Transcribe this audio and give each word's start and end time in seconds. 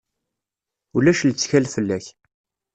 Ulac 0.95 1.19
lettkal 1.27 1.65
fell-ak. 1.73 2.05